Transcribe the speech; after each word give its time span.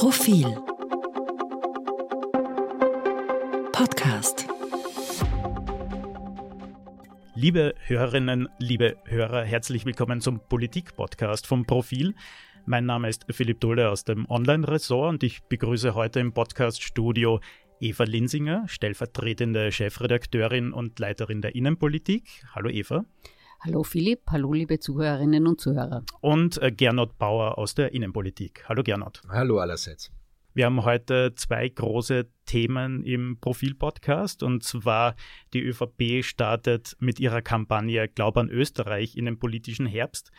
Profil 0.00 0.46
Podcast 3.70 4.48
Liebe 7.34 7.74
Hörerinnen, 7.84 8.48
liebe 8.58 8.96
Hörer, 9.04 9.44
herzlich 9.44 9.84
willkommen 9.84 10.22
zum 10.22 10.40
Politik-Podcast 10.48 11.46
vom 11.46 11.66
Profil. 11.66 12.14
Mein 12.64 12.86
Name 12.86 13.10
ist 13.10 13.26
Philipp 13.28 13.60
Dohle 13.60 13.90
aus 13.90 14.04
dem 14.04 14.24
Online-Ressort 14.30 15.10
und 15.10 15.22
ich 15.22 15.42
begrüße 15.42 15.94
heute 15.94 16.20
im 16.20 16.32
Podcast-Studio 16.32 17.40
Eva 17.78 18.04
Linsinger, 18.04 18.64
stellvertretende 18.68 19.70
Chefredakteurin 19.70 20.72
und 20.72 20.98
Leiterin 20.98 21.42
der 21.42 21.54
Innenpolitik. 21.54 22.42
Hallo 22.54 22.70
Eva. 22.70 23.04
Hallo 23.62 23.82
Philipp, 23.84 24.22
hallo 24.30 24.54
liebe 24.54 24.78
Zuhörerinnen 24.78 25.46
und 25.46 25.60
Zuhörer. 25.60 26.02
Und 26.22 26.56
äh, 26.62 26.72
Gernot 26.72 27.18
Bauer 27.18 27.58
aus 27.58 27.74
der 27.74 27.92
Innenpolitik. 27.92 28.64
Hallo 28.66 28.82
Gernot. 28.82 29.20
Hallo 29.28 29.58
allerseits. 29.58 30.10
Wir 30.54 30.64
haben 30.64 30.82
heute 30.82 31.34
zwei 31.34 31.68
große 31.68 32.30
Themen 32.46 33.04
im 33.04 33.36
Profil-Podcast 33.38 34.42
und 34.42 34.64
zwar 34.64 35.14
die 35.52 35.60
ÖVP 35.60 36.24
startet 36.24 36.96
mit 37.00 37.20
ihrer 37.20 37.42
Kampagne 37.42 38.08
Glaub 38.08 38.38
an 38.38 38.48
Österreich 38.48 39.14
in 39.14 39.26
den 39.26 39.38
politischen 39.38 39.84
Herbst 39.84 40.32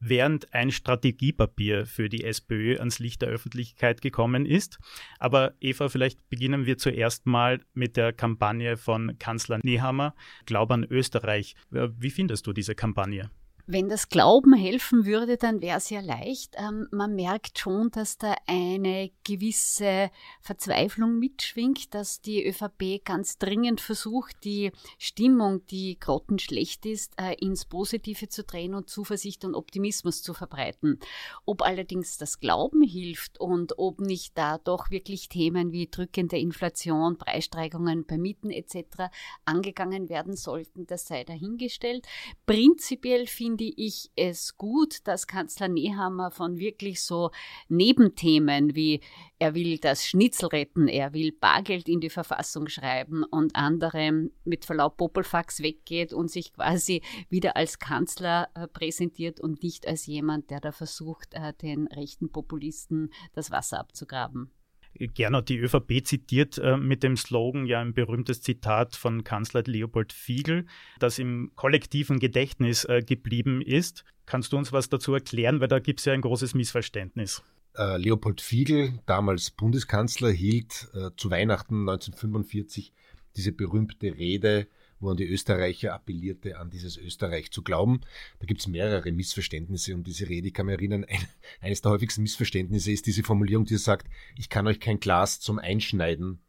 während 0.00 0.52
ein 0.54 0.70
Strategiepapier 0.70 1.86
für 1.86 2.08
die 2.08 2.24
SPÖ 2.24 2.78
ans 2.78 2.98
Licht 2.98 3.22
der 3.22 3.28
Öffentlichkeit 3.28 4.00
gekommen 4.00 4.46
ist. 4.46 4.78
Aber 5.18 5.54
Eva, 5.60 5.88
vielleicht 5.88 6.28
beginnen 6.28 6.66
wir 6.66 6.78
zuerst 6.78 7.26
mal 7.26 7.60
mit 7.74 7.96
der 7.96 8.12
Kampagne 8.12 8.76
von 8.76 9.18
Kanzler 9.18 9.58
Nehammer, 9.62 10.14
Glaub 10.46 10.70
an 10.70 10.84
Österreich. 10.84 11.54
Wie 11.70 12.10
findest 12.10 12.46
du 12.46 12.52
diese 12.52 12.74
Kampagne? 12.74 13.30
Wenn 13.70 13.90
das 13.90 14.08
Glauben 14.08 14.54
helfen 14.54 15.04
würde, 15.04 15.36
dann 15.36 15.60
wäre 15.60 15.76
es 15.76 15.90
ja 15.90 16.00
leicht. 16.00 16.54
Ähm, 16.56 16.88
man 16.90 17.14
merkt 17.14 17.58
schon, 17.58 17.90
dass 17.90 18.16
da 18.16 18.34
eine 18.46 19.10
gewisse 19.24 20.10
Verzweiflung 20.40 21.18
mitschwingt, 21.18 21.92
dass 21.92 22.22
die 22.22 22.46
ÖVP 22.46 23.04
ganz 23.04 23.36
dringend 23.36 23.82
versucht, 23.82 24.42
die 24.44 24.72
Stimmung, 24.96 25.66
die 25.66 25.98
grottenschlecht 26.00 26.86
ist, 26.86 27.12
äh, 27.20 27.34
ins 27.34 27.66
Positive 27.66 28.30
zu 28.30 28.42
drehen 28.42 28.72
und 28.72 28.88
Zuversicht 28.88 29.44
und 29.44 29.54
Optimismus 29.54 30.22
zu 30.22 30.32
verbreiten. 30.32 30.98
Ob 31.44 31.60
allerdings 31.60 32.16
das 32.16 32.40
Glauben 32.40 32.80
hilft 32.80 33.38
und 33.38 33.78
ob 33.78 34.00
nicht 34.00 34.38
da 34.38 34.56
doch 34.56 34.90
wirklich 34.90 35.28
Themen 35.28 35.72
wie 35.72 35.88
drückende 35.88 36.38
Inflation, 36.38 37.18
Preissteigerungen 37.18 38.06
bei 38.06 38.16
Mieten 38.16 38.50
etc. 38.50 39.10
angegangen 39.44 40.08
werden 40.08 40.36
sollten, 40.36 40.86
das 40.86 41.06
sei 41.06 41.24
dahingestellt. 41.24 42.06
Prinzipiell 42.46 43.26
finde 43.26 43.57
finde 43.58 43.74
ich 43.76 44.10
es 44.14 44.56
gut, 44.56 45.06
dass 45.08 45.26
Kanzler 45.26 45.66
Nehammer 45.66 46.30
von 46.30 46.58
wirklich 46.58 47.02
so 47.02 47.32
Nebenthemen 47.68 48.76
wie 48.76 49.00
er 49.40 49.54
will 49.54 49.78
das 49.78 50.06
Schnitzel 50.06 50.48
retten, 50.48 50.86
er 50.86 51.12
will 51.12 51.32
Bargeld 51.32 51.88
in 51.88 52.00
die 52.00 52.10
Verfassung 52.10 52.68
schreiben 52.68 53.24
und 53.24 53.56
anderem 53.56 54.30
mit 54.44 54.64
Verlaub 54.64 54.96
Popelfax 54.96 55.60
weggeht 55.60 56.12
und 56.12 56.30
sich 56.30 56.52
quasi 56.52 57.02
wieder 57.30 57.56
als 57.56 57.80
Kanzler 57.80 58.48
äh, 58.54 58.68
präsentiert 58.68 59.40
und 59.40 59.62
nicht 59.62 59.86
als 59.88 60.06
jemand, 60.06 60.50
der 60.50 60.60
da 60.60 60.70
versucht, 60.70 61.34
äh, 61.34 61.52
den 61.54 61.88
rechten 61.88 62.30
Populisten 62.30 63.12
das 63.32 63.50
Wasser 63.50 63.80
abzugraben. 63.80 64.52
Gernot, 64.98 65.48
die 65.48 65.58
ÖVP 65.58 66.04
zitiert 66.04 66.58
äh, 66.58 66.76
mit 66.76 67.02
dem 67.02 67.16
Slogan 67.16 67.66
ja 67.66 67.80
ein 67.80 67.94
berühmtes 67.94 68.42
Zitat 68.42 68.96
von 68.96 69.24
Kanzler 69.24 69.62
Leopold 69.64 70.12
Fiegel, 70.12 70.66
das 70.98 71.18
im 71.18 71.52
kollektiven 71.54 72.18
Gedächtnis 72.18 72.84
äh, 72.84 73.02
geblieben 73.02 73.62
ist. 73.62 74.04
Kannst 74.26 74.52
du 74.52 74.56
uns 74.56 74.72
was 74.72 74.88
dazu 74.88 75.14
erklären, 75.14 75.60
weil 75.60 75.68
da 75.68 75.78
gibt 75.78 76.00
es 76.00 76.06
ja 76.06 76.12
ein 76.12 76.20
großes 76.20 76.54
Missverständnis. 76.54 77.42
Äh, 77.76 77.96
Leopold 77.96 78.40
Fiegel, 78.40 78.98
damals 79.06 79.50
Bundeskanzler, 79.50 80.30
hielt 80.30 80.88
äh, 80.94 81.10
zu 81.16 81.30
Weihnachten 81.30 81.88
1945 81.88 82.92
diese 83.36 83.52
berühmte 83.52 84.16
Rede 84.16 84.66
wo 85.00 85.10
an 85.10 85.16
die 85.16 85.28
Österreicher 85.28 85.94
appellierte, 85.94 86.58
an 86.58 86.70
dieses 86.70 86.96
Österreich 86.96 87.50
zu 87.50 87.62
glauben. 87.62 88.00
Da 88.40 88.46
gibt 88.46 88.60
es 88.60 88.66
mehrere 88.66 89.12
Missverständnisse 89.12 89.94
um 89.94 90.04
diese 90.04 90.28
Rede. 90.28 90.48
Ich 90.48 90.54
kann 90.54 90.66
mich 90.66 90.74
erinnern, 90.74 91.04
ein, 91.04 91.26
eines 91.60 91.82
der 91.82 91.92
häufigsten 91.92 92.22
Missverständnisse 92.22 92.92
ist 92.92 93.06
diese 93.06 93.22
Formulierung, 93.22 93.64
die 93.64 93.76
sagt, 93.76 94.08
ich 94.36 94.48
kann 94.48 94.66
euch 94.66 94.80
kein 94.80 95.00
Glas 95.00 95.40
zum 95.40 95.58
Einschneiden 95.58 96.40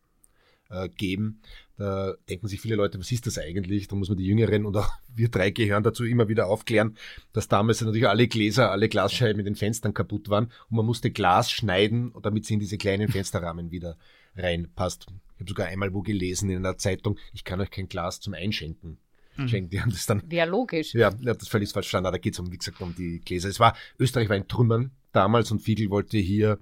äh, 0.70 0.90
geben. 0.90 1.42
Da 1.78 2.14
denken 2.30 2.48
sich 2.48 2.60
viele 2.60 2.76
Leute, 2.76 3.00
was 3.00 3.12
ist 3.12 3.26
das 3.26 3.38
eigentlich? 3.38 3.88
Da 3.88 3.96
muss 3.96 4.10
man 4.10 4.18
die 4.18 4.26
Jüngeren 4.26 4.66
und 4.66 4.76
auch 4.76 4.92
wir 5.16 5.30
drei 5.30 5.50
gehören 5.50 5.84
dazu 5.84 6.04
immer 6.04 6.28
wieder 6.28 6.48
aufklären, 6.48 6.98
dass 7.34 7.48
damals 7.48 7.82
natürlich 7.82 8.08
alle 8.08 8.28
Gläser, 8.28 8.72
alle 8.72 8.90
Glasscheiben 8.90 9.40
in 9.40 9.46
den 9.46 9.56
Fenstern 9.56 9.94
kaputt 9.94 10.30
waren 10.30 10.52
und 10.70 10.78
man 10.78 10.86
musste 10.86 11.12
Glas 11.12 11.52
schneiden, 11.52 12.14
damit 12.22 12.46
sie 12.46 12.56
in 12.56 12.60
diese 12.60 12.78
kleinen 12.78 13.10
Fensterrahmen 13.10 13.72
wieder 13.72 13.98
reinpasst. 14.40 15.08
Ich 15.36 15.42
habe 15.42 15.50
sogar 15.50 15.68
einmal 15.68 15.94
wo 15.94 16.02
gelesen 16.02 16.50
in 16.50 16.58
einer 16.58 16.78
Zeitung, 16.78 17.18
ich 17.34 17.44
kann 17.44 17.62
euch 17.62 17.72
kein 17.72 17.88
Glas 17.88 18.20
zum 18.20 18.34
Einschenken 18.34 18.98
mhm. 19.40 19.48
schenken. 19.48 19.70
Die 19.70 19.82
haben 19.82 19.92
das 19.92 20.06
dann. 20.06 20.22
Wäre 20.30 20.50
logisch. 20.50 20.94
Ja, 20.94 21.12
das 21.12 21.48
völlig 21.48 21.70
falsch 21.72 21.88
verstanden. 21.88 22.12
Da 22.12 22.18
geht 22.18 22.34
es 22.34 22.40
um, 22.40 22.52
wie 22.52 22.58
gesagt, 22.58 22.82
um 22.82 22.94
die 22.96 23.20
Gläser. 23.20 23.50
Es 23.50 23.60
war, 23.60 23.76
Österreich 23.98 24.30
war 24.30 24.36
in 24.36 24.48
Trümmern 24.48 24.92
damals 25.12 25.52
und 25.52 25.62
Fiegel 25.62 25.90
wollte 25.90 26.18
hier 26.18 26.60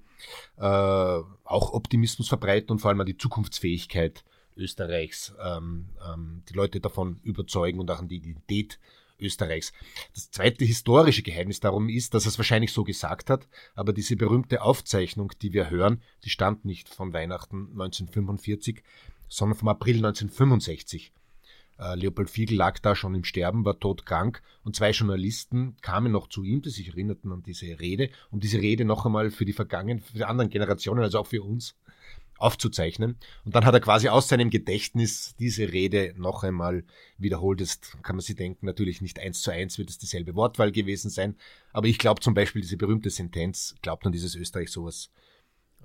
äh, 0.56 0.62
auch 0.62 1.72
Optimismus 1.72 2.28
verbreiten 2.28 2.70
und 2.70 2.78
vor 2.78 2.90
allem 2.90 3.00
an 3.00 3.06
die 3.06 3.18
Zukunftsfähigkeit 3.18 4.24
Österreichs 4.56 5.34
ähm, 5.42 5.90
ähm, 6.06 6.42
die 6.48 6.54
Leute 6.54 6.80
davon 6.80 7.20
überzeugen 7.22 7.78
und 7.78 7.90
auch 7.90 8.00
an 8.00 8.08
die 8.08 8.16
Identität 8.16 8.78
Österreichs. 9.20 9.72
Das 10.14 10.30
zweite 10.30 10.64
historische 10.64 11.22
Geheimnis 11.22 11.60
darum 11.60 11.88
ist, 11.88 12.14
dass 12.14 12.26
er 12.26 12.30
es 12.30 12.38
wahrscheinlich 12.38 12.72
so 12.72 12.84
gesagt 12.84 13.30
hat, 13.30 13.48
aber 13.74 13.92
diese 13.92 14.16
berühmte 14.16 14.62
Aufzeichnung, 14.62 15.32
die 15.42 15.52
wir 15.52 15.70
hören, 15.70 16.02
die 16.24 16.30
stammt 16.30 16.64
nicht 16.64 16.88
von 16.88 17.12
Weihnachten 17.12 17.68
1945, 17.72 18.82
sondern 19.28 19.58
vom 19.58 19.68
April 19.68 19.96
1965. 19.96 21.12
Äh, 21.78 21.94
Leopold 21.94 22.28
Fiegel 22.28 22.56
lag 22.56 22.78
da 22.80 22.96
schon 22.96 23.14
im 23.14 23.24
Sterben, 23.24 23.64
war 23.64 23.78
todkrank 23.78 24.42
und 24.64 24.74
zwei 24.74 24.90
Journalisten 24.90 25.76
kamen 25.80 26.12
noch 26.12 26.28
zu 26.28 26.42
ihm, 26.42 26.60
die 26.60 26.70
sich 26.70 26.88
erinnerten 26.88 27.30
an 27.32 27.42
diese 27.42 27.78
Rede, 27.78 28.10
um 28.30 28.40
diese 28.40 28.58
Rede 28.58 28.84
noch 28.84 29.06
einmal 29.06 29.30
für 29.30 29.44
die 29.44 29.52
vergangenen, 29.52 30.00
für 30.00 30.14
die 30.14 30.24
anderen 30.24 30.50
Generationen, 30.50 31.02
also 31.02 31.20
auch 31.20 31.26
für 31.26 31.42
uns, 31.42 31.76
aufzuzeichnen. 32.38 33.16
Und 33.44 33.54
dann 33.54 33.64
hat 33.64 33.74
er 33.74 33.80
quasi 33.80 34.08
aus 34.08 34.28
seinem 34.28 34.50
Gedächtnis 34.50 35.34
diese 35.38 35.72
Rede 35.72 36.14
noch 36.16 36.44
einmal 36.44 36.84
wiederholt. 37.18 37.60
Jetzt 37.60 38.02
kann 38.02 38.16
man 38.16 38.22
sich 38.22 38.36
denken, 38.36 38.64
natürlich 38.66 39.00
nicht 39.02 39.18
eins 39.18 39.42
zu 39.42 39.50
eins 39.50 39.78
wird 39.78 39.90
es 39.90 39.98
dieselbe 39.98 40.34
Wortwahl 40.34 40.72
gewesen 40.72 41.10
sein. 41.10 41.36
Aber 41.72 41.88
ich 41.88 41.98
glaube 41.98 42.20
zum 42.20 42.34
Beispiel 42.34 42.62
diese 42.62 42.76
berühmte 42.76 43.10
Sentenz, 43.10 43.74
glaubt 43.82 44.04
man 44.04 44.12
dieses 44.12 44.34
Österreich 44.34 44.70
sowas, 44.70 45.10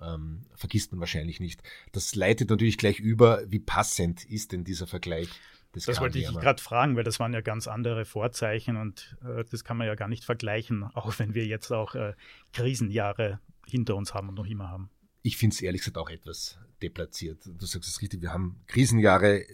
ähm, 0.02 0.46
vergisst 0.56 0.92
man 0.92 1.00
wahrscheinlich 1.00 1.40
nicht. 1.40 1.62
Das 1.92 2.16
leitet 2.16 2.50
natürlich 2.50 2.78
gleich 2.78 3.00
über, 3.00 3.42
wie 3.48 3.60
passend 3.60 4.24
ist 4.26 4.52
denn 4.52 4.64
dieser 4.64 4.88
Vergleich. 4.88 5.30
Das, 5.72 5.86
das 5.86 6.00
wollte 6.00 6.20
ich 6.20 6.28
gerade 6.28 6.62
fragen, 6.62 6.96
weil 6.96 7.04
das 7.04 7.20
waren 7.20 7.34
ja 7.34 7.42
ganz 7.42 7.68
andere 7.68 8.06
Vorzeichen 8.06 8.78
und 8.78 9.18
äh, 9.24 9.44
das 9.50 9.64
kann 9.64 9.78
man 9.78 9.88
ja 9.88 9.96
gar 9.96 10.08
nicht 10.08 10.24
vergleichen, 10.24 10.84
auch 10.94 11.18
wenn 11.18 11.34
wir 11.34 11.48
jetzt 11.48 11.72
auch 11.72 11.96
äh, 11.96 12.14
Krisenjahre 12.54 13.40
hinter 13.68 13.96
uns 13.96 14.14
haben 14.14 14.30
und 14.30 14.36
noch 14.36 14.46
immer 14.46 14.70
haben 14.70 14.92
ich 15.24 15.38
finde 15.38 15.56
es 15.56 15.62
ehrlich 15.62 15.82
gesagt 15.82 15.98
auch 15.98 16.10
etwas 16.10 16.58
deplatziert. 16.82 17.40
Du 17.46 17.66
sagst 17.66 17.90
es 17.90 18.02
richtig, 18.02 18.22
wir 18.22 18.34
haben 18.34 18.62
Krisenjahre. 18.68 19.46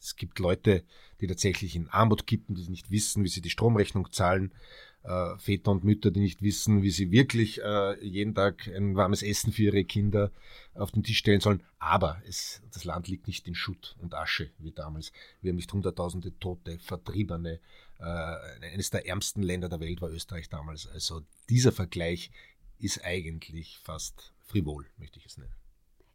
Es 0.00 0.16
gibt 0.16 0.38
Leute, 0.38 0.84
die 1.20 1.26
tatsächlich 1.26 1.76
in 1.76 1.88
Armut 1.88 2.26
kippen, 2.26 2.54
die 2.54 2.68
nicht 2.68 2.90
wissen, 2.90 3.24
wie 3.24 3.28
sie 3.28 3.42
die 3.42 3.50
Stromrechnung 3.50 4.10
zahlen. 4.10 4.54
Äh, 5.02 5.36
Väter 5.38 5.70
und 5.70 5.84
Mütter, 5.84 6.10
die 6.10 6.20
nicht 6.20 6.40
wissen, 6.40 6.82
wie 6.82 6.90
sie 6.90 7.10
wirklich 7.10 7.60
äh, 7.62 8.02
jeden 8.04 8.34
Tag 8.34 8.68
ein 8.68 8.96
warmes 8.96 9.22
Essen 9.22 9.52
für 9.52 9.64
ihre 9.64 9.84
Kinder 9.84 10.32
auf 10.74 10.92
den 10.92 11.02
Tisch 11.02 11.18
stellen 11.18 11.40
sollen. 11.40 11.62
Aber 11.78 12.22
es, 12.26 12.62
das 12.72 12.84
Land 12.84 13.08
liegt 13.08 13.26
nicht 13.26 13.46
in 13.46 13.54
Schutt 13.54 13.96
und 14.00 14.14
Asche 14.14 14.50
wie 14.58 14.72
damals. 14.72 15.12
Wir 15.42 15.50
haben 15.50 15.56
nicht 15.56 15.72
hunderttausende 15.72 16.38
Tote, 16.38 16.78
Vertriebene. 16.78 17.60
Äh, 17.98 18.02
eines 18.72 18.90
der 18.90 19.06
ärmsten 19.06 19.42
Länder 19.42 19.68
der 19.68 19.80
Welt 19.80 20.00
war 20.00 20.10
Österreich 20.10 20.48
damals. 20.48 20.86
Also 20.86 21.22
dieser 21.50 21.72
Vergleich 21.72 22.30
ist 22.78 23.04
eigentlich 23.04 23.78
fast 23.82 24.32
frivol, 24.48 24.86
möchte 24.96 25.18
ich 25.18 25.26
es 25.26 25.36
nennen. 25.36 25.54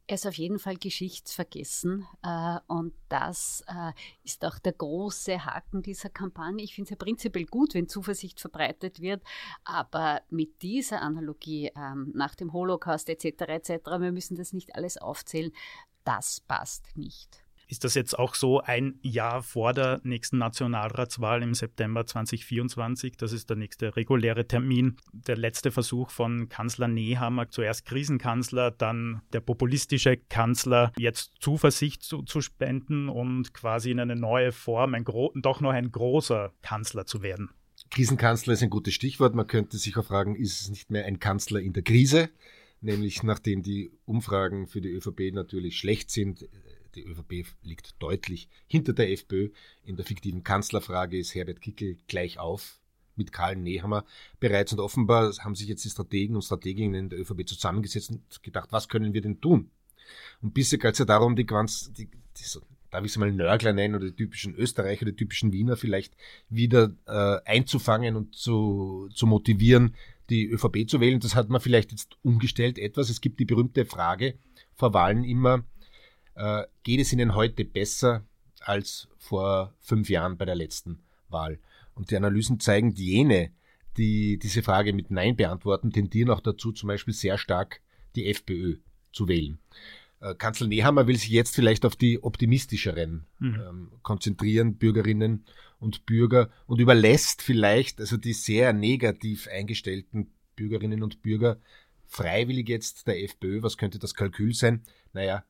Er 0.06 0.16
ist 0.16 0.28
auf 0.28 0.34
jeden 0.34 0.60
Fall 0.60 0.76
geschichtsvergessen 0.76 2.06
äh, 2.24 2.60
und 2.68 2.94
das 3.08 3.64
äh, 3.68 3.94
ist 4.26 4.44
auch 4.44 4.60
der 4.60 4.74
große 4.74 5.46
Haken 5.46 5.82
dieser 5.82 6.10
Kampagne. 6.10 6.62
Ich 6.62 6.76
finde 6.76 6.88
es 6.88 6.90
ja 6.90 6.98
prinzipiell 6.98 7.46
gut, 7.46 7.74
wenn 7.74 7.88
Zuversicht 7.88 8.42
verbreitet 8.42 9.00
wird, 9.00 9.24
aber 9.64 10.22
mit 10.30 10.62
dieser 10.62 11.02
Analogie 11.02 11.72
ähm, 11.78 12.12
nach 12.14 12.36
dem 12.36 12.52
Holocaust 12.52 13.08
etc. 13.08 13.44
etc. 13.48 13.70
Wir 14.00 14.12
müssen 14.12 14.36
das 14.36 14.52
nicht 14.52 14.76
alles 14.76 14.98
aufzählen. 14.98 15.54
Das 16.04 16.42
passt 16.42 16.98
nicht. 16.98 17.43
Ist 17.68 17.84
das 17.84 17.94
jetzt 17.96 18.18
auch 18.18 18.36
so 18.36 18.62
ein 18.62 19.00
Jahr 19.02 19.42
vor 19.42 19.74
der 19.74 20.02
nächsten 20.04 20.38
Nationalratswahl 20.38 21.42
im 21.42 21.54
September 21.54 22.06
2024? 22.06 23.18
Das 23.18 23.32
ist 23.32 23.50
der 23.50 23.58
nächste 23.58 23.96
reguläre 23.96 24.48
Termin. 24.48 24.98
Der 25.12 25.38
letzte 25.38 25.72
Versuch 25.72 26.10
von 26.10 26.50
Kanzler 26.50 26.88
Nehammer, 26.88 27.50
zuerst 27.50 27.86
Krisenkanzler, 27.86 28.72
dann 28.72 29.22
der 29.32 29.40
populistische 29.40 30.18
Kanzler, 30.18 30.92
jetzt 30.98 31.34
Zuversicht 31.40 32.04
zu, 32.04 32.22
zu 32.24 32.42
spenden 32.42 33.10
und 33.10 33.54
quasi 33.54 33.92
in 33.92 34.00
eine 34.00 34.16
neue 34.16 34.52
Form, 34.52 34.94
ein 34.94 35.06
doch 35.06 35.62
noch 35.62 35.72
ein 35.72 35.92
großer 35.92 36.52
Kanzler 36.62 37.06
zu 37.06 37.22
werden. 37.22 37.50
Krisenkanzler 37.92 38.54
ist 38.54 38.64
ein 38.64 38.70
gutes 38.70 38.94
Stichwort. 38.94 39.36
Man 39.36 39.48
könnte 39.48 39.78
sich 39.78 39.98
auch 39.98 40.06
fragen, 40.06 40.36
ist 40.36 40.62
es 40.62 40.70
nicht 40.70 40.92
mehr 40.92 41.06
ein 41.06 41.20
Kanzler 41.20 41.60
in 41.60 41.74
der 41.74 41.84
Krise? 41.84 42.30
nämlich 42.84 43.24
nachdem 43.24 43.64
die 43.64 43.92
Umfragen 44.06 44.68
für 44.68 44.82
die 44.82 44.90
ÖVP 44.90 45.34
natürlich 45.34 45.78
schlecht 45.78 46.12
sind, 46.12 46.48
die 46.96 47.04
ÖVP 47.04 47.46
liegt 47.62 48.02
deutlich 48.02 48.50
hinter 48.68 48.94
der 48.94 49.12
FPÖ. 49.12 49.50
In 49.84 49.96
der 49.96 50.06
fiktiven 50.06 50.44
Kanzlerfrage 50.44 51.18
ist 51.18 51.36
Herbert 51.36 51.62
Kickel 51.62 51.98
gleich 52.08 52.40
auf 52.40 52.80
mit 53.16 53.32
Karl 53.32 53.56
Nehammer 53.56 54.06
bereits 54.40 54.74
und 54.74 54.80
offenbar 54.80 55.32
haben 55.40 55.56
sich 55.56 55.68
jetzt 55.68 55.86
die 55.86 55.90
Strategen 55.90 56.36
und 56.36 56.42
Strateginnen 56.42 57.10
der 57.10 57.20
ÖVP 57.20 57.48
zusammengesetzt 57.48 58.12
und 58.12 58.44
gedacht, 58.44 58.72
was 58.72 58.90
können 58.90 59.14
wir 59.14 59.22
denn 59.22 59.40
tun? 59.40 59.70
Und 60.42 60.54
bisher 60.54 60.80
geht 60.80 60.94
es 60.94 61.00
ja 61.00 61.06
darum, 61.06 61.36
die 61.36 61.46
ganz, 61.46 61.94
die, 61.94 62.08
die 62.08 62.44
darf 62.94 63.04
ich 63.06 63.12
es 63.12 63.18
mal 63.18 63.32
Nörgler 63.32 63.74
nennen 63.74 63.96
oder 63.96 64.06
die 64.06 64.16
typischen 64.16 64.56
Österreicher, 64.56 65.06
die 65.06 65.16
typischen 65.16 65.52
Wiener 65.52 65.78
vielleicht 65.78 66.16
wieder 66.50 66.96
äh, 67.08 67.40
einzufangen 67.46 68.16
und 68.16 68.36
zu, 68.36 69.10
zu 69.14 69.26
motivieren, 69.26 69.96
die 70.30 70.46
ÖVP 70.48 70.88
zu 70.88 71.00
wählen. 71.00 71.20
Das 71.20 71.36
hat 71.36 71.50
man 71.50 71.60
vielleicht 71.60 71.92
jetzt 71.92 72.18
umgestellt 72.22 72.78
etwas. 72.78 73.10
Es 73.10 73.22
gibt 73.22 73.40
die 73.40 73.46
berühmte 73.46 73.86
Frage 73.86 74.36
vor 74.76 74.94
Wahlen 74.94 75.24
immer, 75.24 75.64
äh, 76.36 76.64
geht 76.84 77.00
es 77.00 77.14
Ihnen 77.14 77.36
heute 77.36 77.66
besser 77.66 78.24
als 78.60 79.08
vor 79.18 79.74
fünf 79.80 80.10
Jahren 80.10 80.38
bei 80.38 80.46
der 80.46 80.56
letzten 80.56 81.00
Wahl? 81.30 81.60
Und 81.96 82.12
die 82.12 82.18
Analysen 82.18 82.60
zeigen, 82.60 82.92
jene, 82.92 83.52
die 83.98 84.40
diese 84.40 84.64
Frage 84.64 84.94
mit 84.94 85.12
Nein 85.12 85.36
beantworten, 85.36 85.92
tendieren 85.92 86.32
auch 86.32 86.42
dazu, 86.42 86.72
zum 86.72 86.88
Beispiel 86.88 87.14
sehr 87.14 87.38
stark 87.38 87.82
die 88.16 88.28
FPÖ 88.28 88.78
zu 89.12 89.28
wählen. 89.28 89.60
Äh, 90.20 90.36
Kanzler 90.36 90.68
Nehammer 90.68 91.08
will 91.08 91.18
sich 91.18 91.30
jetzt 91.30 91.56
vielleicht 91.56 91.86
auf 91.86 91.96
die 91.96 92.24
optimistischeren 92.24 93.26
mhm. 93.40 93.62
ähm, 93.68 93.92
konzentrieren, 94.02 94.76
Bürgerinnen 94.76 95.46
und 95.80 96.06
Bürger, 96.06 96.50
und 96.66 96.80
überlässt 96.80 97.42
vielleicht 97.42 98.00
also 98.00 98.18
die 98.18 98.34
sehr 98.34 98.74
negativ 98.74 99.48
eingestellten 99.48 100.32
Bürgerinnen 100.56 101.04
und 101.04 101.22
Bürger 101.22 101.58
freiwillig 102.08 102.70
jetzt 102.70 103.08
der 103.08 103.22
FPÖ. 103.24 103.64
Was 103.64 103.78
könnte 103.78 104.00
das 104.00 104.14
Kalkül 104.14 104.54
sein? 104.54 104.84
Naja, 105.14 105.44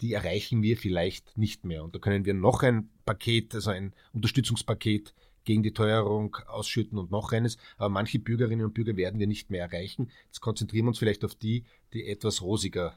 die 0.00 0.12
erreichen 0.12 0.62
wir 0.62 0.76
vielleicht 0.76 1.36
nicht 1.36 1.64
mehr. 1.64 1.84
Und 1.84 1.94
da 1.94 1.98
können 1.98 2.24
wir 2.24 2.34
noch 2.34 2.62
ein 2.62 2.90
Paket, 3.04 3.54
also 3.54 3.70
ein 3.70 3.94
Unterstützungspaket 4.12 5.14
gegen 5.44 5.62
die 5.62 5.72
Teuerung 5.72 6.36
ausschütten 6.46 6.98
und 6.98 7.10
noch 7.10 7.32
eines. 7.32 7.58
Aber 7.76 7.88
manche 7.88 8.18
Bürgerinnen 8.18 8.64
und 8.64 8.74
Bürger 8.74 8.96
werden 8.96 9.20
wir 9.20 9.26
nicht 9.26 9.50
mehr 9.50 9.62
erreichen. 9.62 10.10
Jetzt 10.26 10.40
konzentrieren 10.40 10.86
wir 10.86 10.90
uns 10.90 10.98
vielleicht 10.98 11.24
auf 11.24 11.34
die, 11.34 11.64
die 11.92 12.06
etwas 12.06 12.42
rosiger 12.42 12.94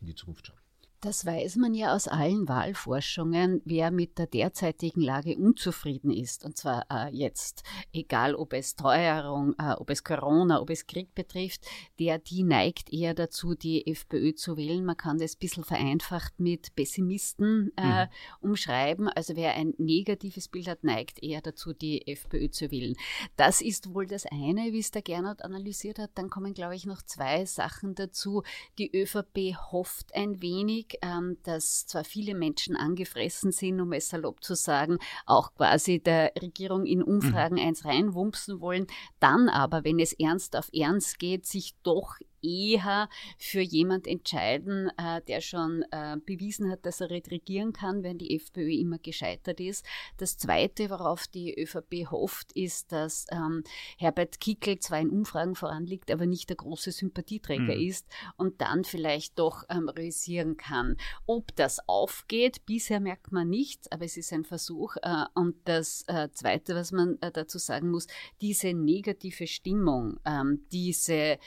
in 0.00 0.06
die 0.06 0.14
Zukunft 0.14 0.46
schauen. 0.46 0.63
Das 1.04 1.26
weiß 1.26 1.56
man 1.56 1.74
ja 1.74 1.94
aus 1.94 2.08
allen 2.08 2.48
Wahlforschungen, 2.48 3.60
wer 3.66 3.90
mit 3.90 4.16
der 4.16 4.26
derzeitigen 4.26 5.02
Lage 5.02 5.36
unzufrieden 5.36 6.10
ist. 6.10 6.46
Und 6.46 6.56
zwar 6.56 6.86
äh, 6.90 7.14
jetzt, 7.14 7.62
egal 7.92 8.34
ob 8.34 8.54
es 8.54 8.74
Teuerung, 8.74 9.54
äh, 9.58 9.74
ob 9.74 9.90
es 9.90 10.02
Corona, 10.02 10.62
ob 10.62 10.70
es 10.70 10.86
Krieg 10.86 11.14
betrifft, 11.14 11.66
der, 11.98 12.18
die 12.18 12.42
neigt 12.42 12.90
eher 12.90 13.12
dazu, 13.12 13.54
die 13.54 13.86
FPÖ 13.86 14.34
zu 14.34 14.56
wählen. 14.56 14.82
Man 14.82 14.96
kann 14.96 15.18
das 15.18 15.34
ein 15.34 15.40
bisschen 15.40 15.62
vereinfacht 15.62 16.40
mit 16.40 16.74
Pessimisten 16.74 17.70
äh, 17.76 18.06
mhm. 18.06 18.10
umschreiben. 18.40 19.08
Also 19.08 19.36
wer 19.36 19.56
ein 19.56 19.74
negatives 19.76 20.48
Bild 20.48 20.68
hat, 20.68 20.84
neigt 20.84 21.22
eher 21.22 21.42
dazu, 21.42 21.74
die 21.74 22.08
FPÖ 22.08 22.48
zu 22.48 22.70
wählen. 22.70 22.96
Das 23.36 23.60
ist 23.60 23.92
wohl 23.92 24.06
das 24.06 24.24
eine, 24.24 24.72
wie 24.72 24.78
es 24.78 24.90
der 24.90 25.02
Gernot 25.02 25.42
analysiert 25.42 25.98
hat. 25.98 26.12
Dann 26.14 26.30
kommen, 26.30 26.54
glaube 26.54 26.76
ich, 26.76 26.86
noch 26.86 27.02
zwei 27.02 27.44
Sachen 27.44 27.94
dazu. 27.94 28.42
Die 28.78 28.90
ÖVP 28.96 29.54
hofft 29.70 30.14
ein 30.14 30.40
wenig, 30.40 30.93
ähm, 31.02 31.38
dass 31.42 31.86
zwar 31.86 32.04
viele 32.04 32.34
Menschen 32.34 32.76
angefressen 32.76 33.52
sind, 33.52 33.80
um 33.80 33.92
es 33.92 34.08
salopp 34.08 34.42
zu 34.42 34.54
sagen, 34.54 34.98
auch 35.26 35.54
quasi 35.54 36.00
der 36.00 36.32
Regierung 36.40 36.86
in 36.86 37.02
Umfragen 37.02 37.56
mhm. 37.56 37.66
eins 37.66 37.84
reinwumpsen 37.84 38.60
wollen, 38.60 38.86
dann 39.20 39.48
aber, 39.48 39.84
wenn 39.84 39.98
es 39.98 40.12
ernst 40.12 40.56
auf 40.56 40.68
ernst 40.72 41.18
geht, 41.18 41.46
sich 41.46 41.74
doch 41.82 42.16
eher 42.44 43.08
für 43.38 43.60
jemand 43.60 44.06
entscheiden, 44.06 44.90
äh, 44.98 45.22
der 45.22 45.40
schon 45.40 45.84
äh, 45.90 46.16
bewiesen 46.24 46.70
hat, 46.70 46.84
dass 46.86 47.00
er 47.00 47.10
regieren 47.10 47.72
kann, 47.72 48.02
wenn 48.02 48.18
die 48.18 48.36
FPÖ 48.36 48.70
immer 48.72 48.98
gescheitert 48.98 49.60
ist. 49.60 49.84
Das 50.18 50.36
Zweite, 50.36 50.90
worauf 50.90 51.26
die 51.26 51.58
ÖVP 51.58 52.10
hofft, 52.10 52.52
ist, 52.52 52.92
dass 52.92 53.26
ähm, 53.32 53.64
Herbert 53.98 54.40
Kickel 54.40 54.78
zwar 54.78 55.00
in 55.00 55.10
Umfragen 55.10 55.54
voranliegt, 55.54 56.10
aber 56.10 56.26
nicht 56.26 56.48
der 56.48 56.56
große 56.56 56.92
Sympathieträger 56.92 57.74
mhm. 57.74 57.88
ist 57.88 58.06
und 58.36 58.60
dann 58.60 58.84
vielleicht 58.84 59.38
doch 59.38 59.64
ähm, 59.68 59.88
realisieren 59.88 60.56
kann. 60.56 60.96
Ob 61.26 61.54
das 61.56 61.88
aufgeht, 61.88 62.66
bisher 62.66 63.00
merkt 63.00 63.32
man 63.32 63.48
nichts, 63.48 63.90
aber 63.90 64.04
es 64.04 64.16
ist 64.16 64.32
ein 64.32 64.44
Versuch. 64.44 64.96
Äh, 65.02 65.24
und 65.34 65.56
das 65.64 66.04
äh, 66.08 66.28
Zweite, 66.32 66.74
was 66.74 66.92
man 66.92 67.18
äh, 67.20 67.30
dazu 67.30 67.58
sagen 67.58 67.90
muss, 67.90 68.06
diese 68.40 68.74
negative 68.74 69.46
Stimmung, 69.46 70.18
ähm, 70.24 70.66
diese 70.72 71.38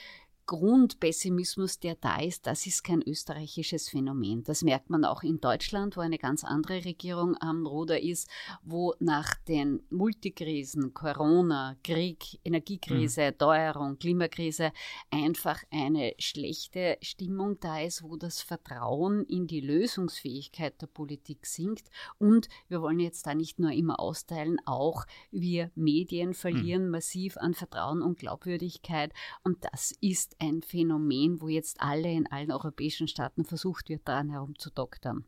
Grundpessimismus, 0.48 1.80
der 1.80 1.96
da 1.96 2.22
ist, 2.22 2.48
das 2.48 2.66
ist 2.66 2.84
kein 2.84 3.02
österreichisches 3.02 3.90
Phänomen. 3.90 4.44
Das 4.44 4.64
merkt 4.64 4.90
man 4.90 5.04
auch 5.04 5.22
in 5.22 5.42
Deutschland, 5.42 5.98
wo 5.98 6.02
eine 6.02 6.18
ganz 6.18 6.46
andere 6.46 6.86
Regierung 6.86 7.36
am 7.42 7.68
Ruder 7.68 8.02
ist, 8.02 8.30
wo 8.64 8.94
nach 9.00 9.36
den 9.50 9.84
Multikrisen, 9.90 10.94
Corona, 10.94 11.76
Krieg, 11.84 12.40
Energiekrise, 12.46 13.32
mhm. 13.32 13.38
Teuerung, 13.38 14.00
Klimakrise 14.00 14.72
einfach 15.12 15.62
eine 15.70 16.14
schlechte 16.18 16.98
Stimmung 17.02 17.60
da 17.60 17.82
ist, 17.82 18.02
wo 18.02 18.16
das 18.16 18.42
Vertrauen 18.42 19.26
in 19.26 19.48
die 19.48 19.62
Lösungsfähigkeit 19.62 20.82
der 20.82 20.88
Politik 20.88 21.46
sinkt. 21.46 21.90
Und 22.20 22.48
wir 22.70 22.82
wollen 22.82 23.02
jetzt 23.02 23.28
da 23.28 23.36
nicht 23.36 23.60
nur 23.60 23.72
immer 23.72 24.00
austeilen, 24.00 24.60
auch 24.66 25.06
wir 25.30 25.72
Medien 25.76 26.34
verlieren 26.34 26.86
mhm. 26.86 26.92
massiv 26.92 27.36
an 27.36 27.54
Vertrauen 27.54 28.02
und 28.02 28.18
Glaubwürdigkeit. 28.18 29.12
Und 29.44 29.58
das 29.66 29.94
ist 30.00 30.37
ein 30.40 30.62
Phänomen, 30.62 31.42
wo 31.42 31.48
jetzt 31.48 31.82
alle 31.82 32.12
in 32.12 32.28
allen 32.28 32.52
europäischen 32.52 33.08
Staaten 33.08 33.46
versucht 33.46 33.90
wird, 33.90 34.08
daran 34.08 34.30
herumzudoktern. 34.30 35.26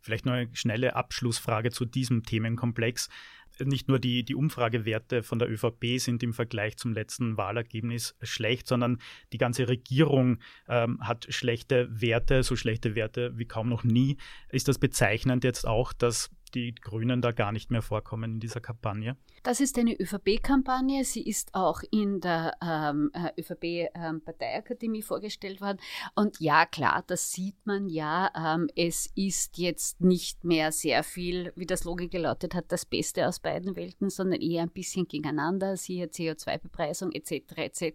Vielleicht 0.00 0.26
noch 0.26 0.32
eine 0.34 0.54
schnelle 0.54 0.96
Abschlussfrage 0.96 1.70
zu 1.70 1.84
diesem 1.84 2.22
Themenkomplex. 2.22 3.08
Nicht 3.62 3.88
nur 3.88 3.98
die, 3.98 4.24
die 4.24 4.34
Umfragewerte 4.34 5.22
von 5.22 5.38
der 5.38 5.50
ÖVP 5.50 5.98
sind 5.98 6.22
im 6.22 6.32
Vergleich 6.32 6.76
zum 6.76 6.92
letzten 6.92 7.36
Wahlergebnis 7.36 8.14
schlecht, 8.22 8.66
sondern 8.66 8.98
die 9.32 9.38
ganze 9.38 9.68
Regierung 9.68 10.38
ähm, 10.68 10.98
hat 11.00 11.26
schlechte 11.28 11.88
Werte, 11.90 12.42
so 12.42 12.56
schlechte 12.56 12.94
Werte 12.94 13.36
wie 13.36 13.44
kaum 13.44 13.68
noch 13.68 13.84
nie. 13.84 14.16
Ist 14.50 14.68
das 14.68 14.78
bezeichnend 14.78 15.44
jetzt 15.44 15.66
auch, 15.66 15.92
dass 15.92 16.30
die 16.54 16.74
Grünen 16.74 17.22
da 17.22 17.32
gar 17.32 17.52
nicht 17.52 17.70
mehr 17.70 17.82
vorkommen 17.82 18.34
in 18.34 18.40
dieser 18.40 18.60
Kampagne? 18.60 19.16
Das 19.42 19.60
ist 19.60 19.78
eine 19.78 19.98
ÖVP-Kampagne. 19.98 21.04
Sie 21.04 21.22
ist 21.22 21.54
auch 21.54 21.80
in 21.90 22.20
der 22.20 22.52
ähm, 22.62 23.10
äh, 23.14 23.40
ÖVP-Parteiakademie 23.40 24.98
ähm, 24.98 25.02
vorgestellt 25.02 25.60
worden. 25.60 25.78
Und 26.14 26.40
ja, 26.40 26.66
klar, 26.66 27.04
das 27.06 27.32
sieht 27.32 27.56
man 27.64 27.88
ja. 27.88 28.30
Ähm, 28.36 28.68
es 28.76 29.10
ist 29.14 29.56
jetzt 29.56 30.00
nicht 30.00 30.44
mehr 30.44 30.72
sehr 30.72 31.02
viel, 31.02 31.52
wie 31.56 31.66
das 31.66 31.84
Logik 31.84 32.10
gelautet 32.10 32.54
hat, 32.54 32.70
das 32.70 32.84
Beste 32.84 33.26
aus 33.26 33.40
beiden 33.40 33.76
Welten, 33.76 34.10
sondern 34.10 34.40
eher 34.40 34.62
ein 34.62 34.70
bisschen 34.70 35.08
gegeneinander, 35.08 35.76
siehe 35.76 36.06
CO2-Bepreisung 36.06 37.12
etc. 37.12 37.56
etc. 37.56 37.92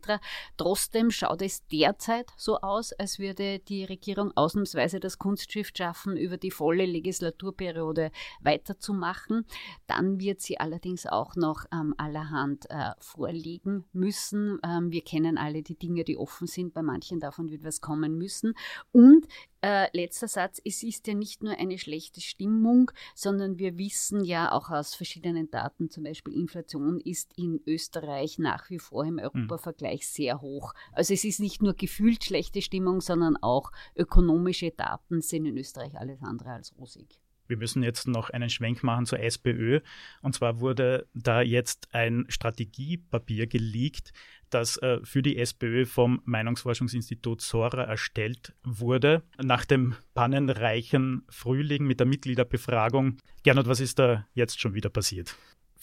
Trotzdem 0.58 1.12
schaut 1.12 1.42
es 1.44 1.68
derzeit 1.68 2.32
so 2.38 2.60
aus, 2.62 2.92
als 2.94 3.20
würde 3.20 3.60
die 3.60 3.84
Regierung 3.84 4.32
ausnahmsweise 4.36 5.00
das 5.00 5.20
Kunstschiff 5.20 5.72
schaffen, 5.76 6.18
über 6.18 6.38
die 6.38 6.52
volle 6.52 6.86
Legislaturperiode 6.86 8.12
weiterzumachen. 8.46 9.46
Dann 9.88 10.20
wird 10.20 10.42
sie 10.42 10.60
allerdings 10.60 11.06
auch 11.06 11.36
noch 11.36 11.66
ähm, 11.72 11.94
allerhand 11.98 12.70
äh, 12.70 12.92
vorlegen 13.00 13.86
müssen. 13.94 14.60
Ähm, 14.64 14.92
wir 14.92 15.04
kennen 15.04 15.38
alle 15.38 15.64
die 15.64 15.78
Dinge, 15.78 16.04
die 16.04 16.18
offen 16.18 16.48
sind. 16.48 16.74
Bei 16.74 16.82
manchen 16.82 17.20
davon 17.20 17.50
wird 17.50 17.64
was 17.64 17.82
kommen 17.82 18.18
müssen. 18.18 18.54
Und 18.92 19.28
äh, 19.68 19.88
letzter 19.98 20.28
Satz, 20.28 20.62
es 20.64 20.84
ist 20.84 21.08
ja 21.08 21.16
nicht 21.16 21.42
nur 21.42 21.58
eine 21.58 21.80
schlechte 21.80 22.22
Stimmung, 22.22 22.92
sondern 23.16 23.58
wir 23.58 23.80
wissen 23.80 24.24
ja 24.24 24.52
auch 24.52 24.70
aus 24.70 24.94
verschiedenen 24.94 25.50
Daten, 25.50 25.90
zum 25.90 26.04
Beispiel 26.04 26.36
Inflation 26.36 27.00
ist 27.00 27.36
in 27.36 27.60
Österreich 27.66 28.38
nach 28.38 28.70
wie 28.70 28.78
vor 28.78 29.06
im 29.06 29.18
Europavergleich 29.18 30.08
sehr 30.08 30.40
hoch. 30.42 30.76
Also 30.92 31.16
es 31.16 31.24
ist 31.24 31.40
nicht 31.40 31.64
nur 31.64 31.74
gefühlt 31.74 32.24
schlechte 32.24 32.62
Stimmung, 32.62 33.02
sondern 33.02 33.38
auch 33.38 33.72
ökonomische 33.96 34.70
Daten 34.70 35.22
sind 35.22 35.48
in 35.48 35.58
Österreich 35.58 35.98
alles 35.98 36.22
andere 36.22 36.52
als 36.52 36.78
rosig. 36.78 37.20
Wir 37.48 37.58
müssen 37.58 37.84
jetzt 37.84 38.08
noch 38.08 38.30
einen 38.30 38.50
Schwenk 38.50 38.84
machen 38.84 39.06
zur 39.06 39.20
SPÖ. 39.20 39.82
Und 40.22 40.36
zwar 40.36 40.60
wurde 40.60 41.08
da 41.14 41.42
jetzt 41.42 41.94
ein 41.94 42.26
Strategiepapier 42.30 43.48
geleakt, 43.48 44.14
das 44.50 44.78
äh, 44.78 45.00
für 45.04 45.22
die 45.22 45.38
SPÖ 45.38 45.86
vom 45.86 46.22
Meinungsforschungsinstitut 46.26 47.42
Sora 47.42 47.84
erstellt 47.84 48.54
wurde. 48.64 49.24
Nach 49.42 49.66
dem 49.66 49.96
pannenreichen 50.14 51.24
Frühling 51.30 51.86
mit 51.86 52.00
der 52.00 52.08
Mitgliederbefragung. 52.08 53.18
Gernot, 53.44 53.68
was 53.68 53.80
ist 53.80 54.00
da 54.00 54.28
jetzt 54.34 54.60
schon 54.60 54.74
wieder 54.74 54.90
passiert? 54.90 55.36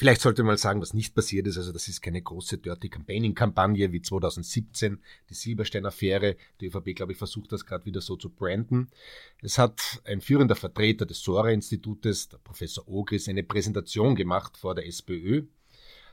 Vielleicht 0.02 0.22
sollte 0.22 0.42
man 0.42 0.56
sagen, 0.56 0.82
was 0.82 0.94
nicht 0.94 1.14
passiert 1.14 1.46
ist. 1.46 1.58
Also 1.58 1.70
das 1.70 1.86
ist 1.86 2.00
keine 2.00 2.20
große 2.20 2.58
Dirty 2.58 2.88
Campaigning-Kampagne 2.88 3.92
wie 3.92 4.02
2017, 4.02 4.98
die 5.30 5.34
Silberstein-Affäre. 5.34 6.34
Die 6.60 6.66
ÖVP, 6.66 6.96
glaube 6.96 7.12
ich, 7.12 7.18
versucht 7.18 7.52
das 7.52 7.64
gerade 7.64 7.84
wieder 7.84 8.00
so 8.00 8.16
zu 8.16 8.28
branden. 8.28 8.90
Es 9.42 9.58
hat 9.58 10.02
ein 10.04 10.20
führender 10.20 10.56
Vertreter 10.56 11.06
des 11.06 11.20
Sora-Institutes, 11.20 12.30
der 12.30 12.38
Professor 12.38 12.88
Ogris, 12.88 13.28
eine 13.28 13.44
Präsentation 13.44 14.16
gemacht 14.16 14.56
vor 14.56 14.74
der 14.74 14.88
SPÖ. 14.88 15.44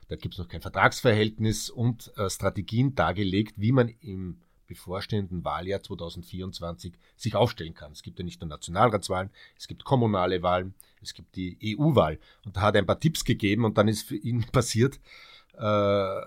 Da 0.08 0.18
gibt 0.18 0.36
es 0.36 0.38
noch 0.38 0.50
kein 0.50 0.62
Vertragsverhältnis 0.62 1.72
und 1.72 2.16
äh, 2.16 2.30
Strategien 2.30 2.94
dargelegt, 2.94 3.56
wie 3.58 3.72
man 3.72 3.90
im 4.02 4.40
bevorstehenden 4.70 5.44
Wahljahr 5.44 5.84
2024 5.84 6.94
sich 7.18 7.36
aufstellen 7.36 7.74
kann. 7.74 7.92
Es 7.92 8.04
gibt 8.04 8.20
ja 8.20 8.24
nicht 8.24 8.40
nur 8.40 8.48
Nationalratswahlen, 8.48 9.32
es 9.58 9.68
gibt 9.68 9.84
kommunale 9.84 10.42
Wahlen, 10.42 10.76
es 11.02 11.14
gibt 11.14 11.36
die 11.36 11.58
EU-Wahl. 11.78 12.20
Und 12.46 12.56
da 12.56 12.62
hat 12.62 12.76
er 12.76 12.82
ein 12.82 12.86
paar 12.86 13.00
Tipps 13.00 13.26
gegeben 13.26 13.66
und 13.66 13.78
dann 13.78 13.90
ist 13.90 14.08
für 14.08 14.16
ihn 14.16 14.46
passiert, 14.52 15.00
äh, 15.56 16.22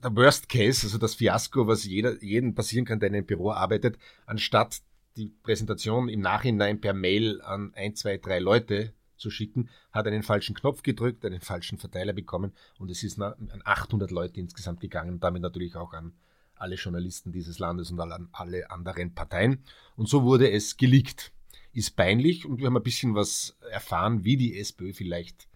der 0.00 0.14
Worst 0.14 0.48
Case, 0.48 0.86
also 0.86 0.96
das 0.96 1.16
Fiasko, 1.16 1.66
was 1.66 1.84
jeder, 1.84 2.22
jeden 2.22 2.54
passieren 2.54 2.86
kann, 2.86 3.00
der 3.00 3.08
in 3.08 3.16
einem 3.16 3.26
Büro 3.26 3.50
arbeitet, 3.50 3.98
anstatt 4.26 4.80
die 5.16 5.34
Präsentation 5.42 6.08
im 6.08 6.20
Nachhinein 6.20 6.80
per 6.80 6.94
Mail 6.94 7.42
an 7.42 7.74
ein, 7.74 7.96
zwei, 7.96 8.16
drei 8.16 8.38
Leute 8.38 8.94
zu 9.16 9.30
schicken, 9.30 9.68
hat 9.90 10.06
einen 10.06 10.22
falschen 10.22 10.54
Knopf 10.54 10.84
gedrückt, 10.84 11.24
einen 11.24 11.40
falschen 11.40 11.78
Verteiler 11.78 12.12
bekommen 12.12 12.52
und 12.78 12.92
es 12.92 13.02
ist 13.02 13.20
an 13.20 13.62
800 13.64 14.12
Leute 14.12 14.38
insgesamt 14.38 14.80
gegangen, 14.80 15.18
damit 15.18 15.42
natürlich 15.42 15.74
auch 15.74 15.92
an 15.92 16.12
alle 16.60 16.76
Journalisten 16.76 17.32
dieses 17.32 17.58
Landes 17.58 17.90
und 17.90 18.00
alle 18.00 18.70
anderen 18.70 19.14
Parteien. 19.14 19.62
Und 19.96 20.08
so 20.08 20.22
wurde 20.22 20.50
es 20.50 20.76
geleakt. 20.76 21.32
Ist 21.72 21.96
peinlich 21.96 22.46
und 22.46 22.58
wir 22.58 22.66
haben 22.66 22.76
ein 22.76 22.82
bisschen 22.82 23.14
was 23.14 23.56
erfahren, 23.70 24.24
wie 24.24 24.36
die 24.36 24.58
SPÖ 24.58 24.92
vielleicht 24.92 25.48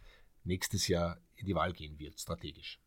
nächstes 0.44 0.88
Jahr 0.88 1.18
in 1.37 1.47
die 1.47 1.54
Wahl 1.54 1.73
gehen 1.73 1.99
wird, 1.99 2.21
strategisch. 2.21 2.82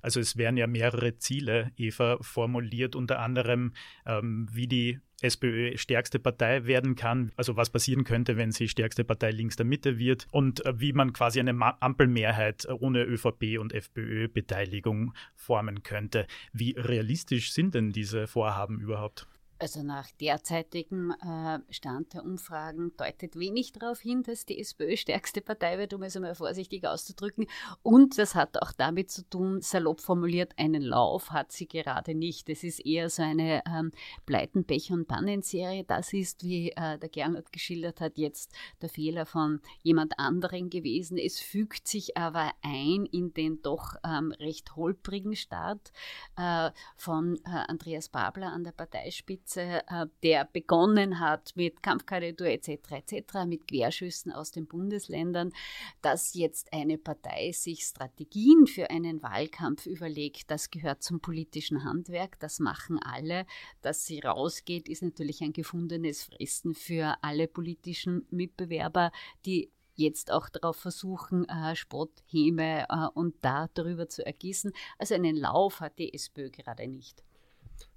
Also 0.00 0.20
es 0.20 0.36
werden 0.36 0.56
ja 0.56 0.66
mehrere 0.66 1.16
Ziele, 1.18 1.72
Eva, 1.76 2.18
formuliert, 2.20 2.96
unter 2.96 3.20
anderem, 3.20 3.72
ähm, 4.06 4.48
wie 4.52 4.66
die 4.66 5.00
SPÖ 5.22 5.76
stärkste 5.78 6.18
Partei 6.18 6.66
werden 6.66 6.96
kann, 6.96 7.32
also 7.36 7.56
was 7.56 7.70
passieren 7.70 8.04
könnte, 8.04 8.36
wenn 8.36 8.52
sie 8.52 8.68
stärkste 8.68 9.04
Partei 9.04 9.30
links 9.30 9.56
der 9.56 9.66
Mitte 9.66 9.98
wird 9.98 10.26
und 10.32 10.64
äh, 10.66 10.80
wie 10.80 10.92
man 10.92 11.12
quasi 11.12 11.40
eine 11.40 11.54
Ampelmehrheit 11.80 12.66
ohne 12.68 13.04
ÖVP 13.04 13.58
und 13.58 13.72
FPÖ-Beteiligung 13.72 15.14
formen 15.34 15.82
könnte. 15.82 16.26
Wie 16.52 16.74
realistisch 16.76 17.52
sind 17.52 17.74
denn 17.74 17.92
diese 17.92 18.26
Vorhaben 18.26 18.80
überhaupt? 18.80 19.26
Also 19.62 19.84
nach 19.84 20.10
derzeitigem 20.20 21.12
äh, 21.24 21.60
Stand 21.72 22.14
der 22.14 22.24
Umfragen 22.24 22.96
deutet 22.96 23.38
wenig 23.38 23.70
darauf 23.70 24.00
hin, 24.00 24.24
dass 24.24 24.44
die 24.44 24.58
SPÖ 24.58 24.96
stärkste 24.96 25.40
Partei 25.40 25.78
wird, 25.78 25.94
um 25.94 26.02
es 26.02 26.16
einmal 26.16 26.34
vorsichtig 26.34 26.84
auszudrücken. 26.84 27.46
Und 27.84 28.18
das 28.18 28.34
hat 28.34 28.60
auch 28.60 28.72
damit 28.72 29.12
zu 29.12 29.22
tun, 29.22 29.60
salopp 29.60 30.00
formuliert, 30.00 30.52
einen 30.56 30.82
Lauf 30.82 31.30
hat 31.30 31.52
sie 31.52 31.68
gerade 31.68 32.16
nicht. 32.16 32.48
Es 32.48 32.64
ist 32.64 32.84
eher 32.84 33.08
so 33.08 33.22
eine 33.22 33.62
ähm, 33.64 33.92
Pleiten, 34.26 34.66
und 34.90 35.06
Pannenserie. 35.06 35.84
Das 35.84 36.12
ist, 36.12 36.42
wie 36.42 36.72
äh, 36.72 36.98
der 36.98 37.08
Gernot 37.08 37.52
geschildert 37.52 38.00
hat, 38.00 38.18
jetzt 38.18 38.50
der 38.80 38.88
Fehler 38.88 39.26
von 39.26 39.60
jemand 39.84 40.18
anderen 40.18 40.70
gewesen. 40.70 41.18
Es 41.18 41.38
fügt 41.38 41.86
sich 41.86 42.16
aber 42.16 42.50
ein 42.62 43.06
in 43.06 43.32
den 43.32 43.62
doch 43.62 43.94
ähm, 44.02 44.32
recht 44.40 44.74
holprigen 44.74 45.36
Start 45.36 45.92
äh, 46.36 46.72
von 46.96 47.36
äh, 47.44 47.50
Andreas 47.68 48.08
Babler 48.08 48.52
an 48.52 48.64
der 48.64 48.72
Parteispitze 48.72 49.51
Spitze, 49.52 49.82
äh, 49.88 50.06
der 50.22 50.44
begonnen 50.44 51.20
hat 51.20 51.52
mit 51.56 51.82
Kampfkorridor 51.82 52.46
etc. 52.46 52.68
etc., 52.90 53.44
mit 53.46 53.68
Querschüssen 53.68 54.32
aus 54.32 54.50
den 54.50 54.66
Bundesländern, 54.66 55.52
dass 56.00 56.34
jetzt 56.34 56.72
eine 56.72 56.98
Partei 56.98 57.52
sich 57.52 57.82
Strategien 57.82 58.66
für 58.66 58.90
einen 58.90 59.22
Wahlkampf 59.22 59.86
überlegt, 59.86 60.50
das 60.50 60.70
gehört 60.70 61.02
zum 61.02 61.20
politischen 61.20 61.84
Handwerk, 61.84 62.38
das 62.40 62.60
machen 62.60 62.98
alle. 62.98 63.46
Dass 63.82 64.06
sie 64.06 64.20
rausgeht, 64.20 64.88
ist 64.88 65.02
natürlich 65.02 65.42
ein 65.42 65.52
gefundenes 65.52 66.24
Fressen 66.24 66.74
für 66.74 67.16
alle 67.22 67.48
politischen 67.48 68.26
Mitbewerber, 68.30 69.12
die 69.44 69.70
jetzt 69.94 70.30
auch 70.30 70.48
darauf 70.48 70.76
versuchen, 70.76 71.46
äh, 71.48 71.76
Spott, 71.76 72.10
Häme 72.26 72.86
äh, 72.88 73.08
und 73.14 73.34
da 73.42 73.68
darüber 73.74 74.08
zu 74.08 74.24
ergießen. 74.24 74.72
Also 74.98 75.14
einen 75.14 75.36
Lauf 75.36 75.80
hat 75.80 75.98
die 75.98 76.14
SPÖ 76.14 76.50
gerade 76.50 76.88
nicht 76.88 77.22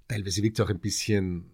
teilweise 0.08 0.42
wirkt 0.42 0.58
es 0.58 0.64
auch 0.64 0.70
ein 0.70 0.80
bisschen 0.80 1.50